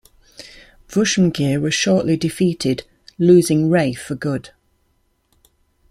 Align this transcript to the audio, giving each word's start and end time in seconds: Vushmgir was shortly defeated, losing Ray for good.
Vushmgir 0.89 1.61
was 1.61 1.75
shortly 1.75 2.17
defeated, 2.17 2.85
losing 3.19 3.69
Ray 3.69 3.93
for 3.93 4.15
good. 4.15 4.49